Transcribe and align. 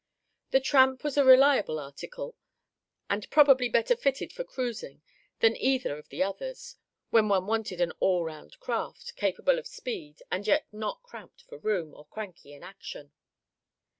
The 0.49 0.59
Tramp 0.59 1.03
was 1.03 1.15
a 1.15 1.23
reliable 1.23 1.77
article, 1.77 2.35
and 3.07 3.29
probably 3.29 3.69
better 3.69 3.95
fitted 3.95 4.33
for 4.33 4.43
cruising 4.43 5.03
than 5.41 5.55
either 5.55 5.95
of 5.95 6.09
the 6.09 6.23
others, 6.23 6.75
when 7.11 7.29
one 7.29 7.45
wanted 7.45 7.79
an 7.81 7.91
all 7.99 8.23
round 8.25 8.59
craft, 8.59 9.15
capable 9.15 9.59
of 9.59 9.67
speed, 9.67 10.23
and 10.31 10.47
yet 10.47 10.65
not 10.71 11.03
cramped 11.03 11.43
for 11.43 11.59
room, 11.59 11.93
or 11.93 12.07
cranky 12.07 12.51
in 12.51 12.63
action. 12.63 13.11